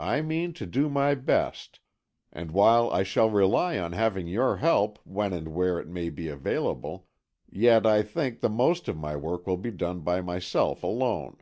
I 0.00 0.20
mean 0.20 0.52
to 0.54 0.66
do 0.66 0.88
my 0.88 1.14
best, 1.14 1.78
and 2.32 2.50
while 2.50 2.90
I 2.90 3.04
shall 3.04 3.30
rely 3.30 3.78
on 3.78 3.92
having 3.92 4.26
your 4.26 4.56
help 4.56 4.98
when 5.04 5.32
and 5.32 5.54
where 5.54 5.78
it 5.78 5.86
may 5.86 6.10
be 6.10 6.26
available, 6.26 7.06
yet 7.48 7.86
I 7.86 8.02
think 8.02 8.40
the 8.40 8.48
most 8.50 8.88
of 8.88 8.96
my 8.96 9.14
work 9.14 9.46
will 9.46 9.56
be 9.56 9.70
done 9.70 10.00
by 10.00 10.22
myself 10.22 10.82
alone." 10.82 11.36